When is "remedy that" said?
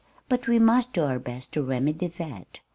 1.61-2.59